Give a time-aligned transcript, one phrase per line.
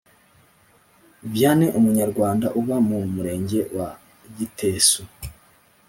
[1.31, 3.89] Vianney umunyarwanda uba mu Murenge wa
[4.37, 5.01] gitesu